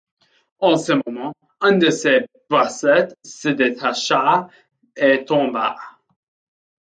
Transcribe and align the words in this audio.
En 0.61 0.77
ce 0.77 0.93
moment, 1.05 1.35
un 1.59 1.73
de 1.77 1.91
ses 1.91 2.25
bracelets 2.49 3.15
se 3.23 3.49
détacha 3.49 4.49
et 4.95 5.25
tomba. 5.25 5.75